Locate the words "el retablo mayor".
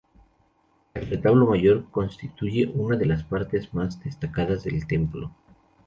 0.95-1.85